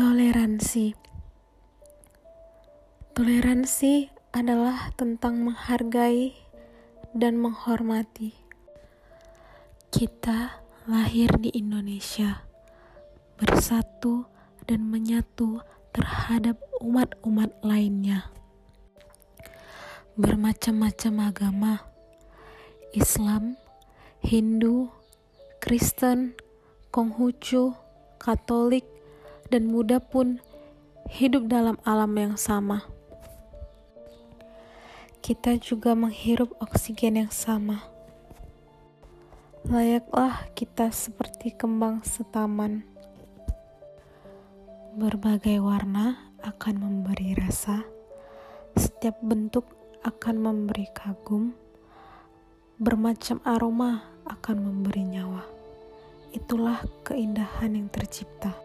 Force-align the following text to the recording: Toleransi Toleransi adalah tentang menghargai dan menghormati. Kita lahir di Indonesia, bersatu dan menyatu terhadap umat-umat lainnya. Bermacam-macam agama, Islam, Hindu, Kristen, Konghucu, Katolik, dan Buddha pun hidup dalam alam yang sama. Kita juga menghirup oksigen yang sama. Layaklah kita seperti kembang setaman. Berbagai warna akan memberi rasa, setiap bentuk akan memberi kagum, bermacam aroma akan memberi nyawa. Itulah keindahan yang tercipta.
Toleransi 0.00 0.96
Toleransi 3.12 4.08
adalah 4.32 4.96
tentang 4.96 5.44
menghargai 5.44 6.32
dan 7.12 7.36
menghormati. 7.36 8.32
Kita 9.92 10.64
lahir 10.88 11.36
di 11.36 11.52
Indonesia, 11.52 12.48
bersatu 13.36 14.24
dan 14.64 14.88
menyatu 14.88 15.60
terhadap 15.92 16.56
umat-umat 16.80 17.60
lainnya. 17.60 18.32
Bermacam-macam 20.16 21.28
agama, 21.28 21.74
Islam, 22.96 23.52
Hindu, 24.24 24.88
Kristen, 25.60 26.32
Konghucu, 26.88 27.76
Katolik, 28.16 28.99
dan 29.50 29.74
Buddha 29.74 29.98
pun 29.98 30.38
hidup 31.10 31.50
dalam 31.50 31.74
alam 31.82 32.14
yang 32.14 32.34
sama. 32.38 32.86
Kita 35.20 35.58
juga 35.58 35.98
menghirup 35.98 36.54
oksigen 36.62 37.26
yang 37.26 37.32
sama. 37.34 37.82
Layaklah 39.66 40.48
kita 40.56 40.88
seperti 40.94 41.52
kembang 41.52 42.00
setaman. 42.06 42.86
Berbagai 44.96 45.60
warna 45.60 46.32
akan 46.40 46.74
memberi 46.80 47.36
rasa, 47.36 47.84
setiap 48.78 49.20
bentuk 49.20 49.68
akan 50.06 50.40
memberi 50.40 50.88
kagum, 50.96 51.52
bermacam 52.80 53.42
aroma 53.44 54.00
akan 54.24 54.56
memberi 54.56 55.04
nyawa. 55.04 55.44
Itulah 56.32 56.80
keindahan 57.04 57.76
yang 57.76 57.92
tercipta. 57.92 58.56